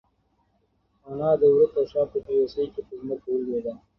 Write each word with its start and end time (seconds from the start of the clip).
انا 1.07 1.29
د 1.39 1.41
وره 1.53 1.67
تر 1.73 1.83
شا 1.91 2.01
په 2.11 2.17
بېوسۍ 2.25 2.65
کې 2.73 2.81
په 2.87 2.93
ځمکه 2.99 3.27
ولوېده. 3.31 3.73